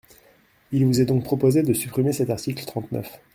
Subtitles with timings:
[0.71, 3.19] Il vous est donc proposé de supprimer cet article trente-neuf.